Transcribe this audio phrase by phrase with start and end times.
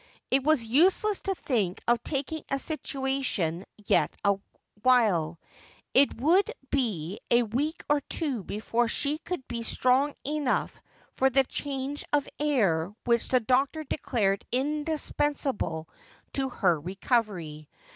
[0.31, 5.39] It was useless to think of taking a situation yet awhile;
[5.93, 10.81] it would be a week or two before she could be strong enough
[11.17, 15.87] for the change of .air which the doctor declared indispensable
[16.33, 17.69] to her recovery.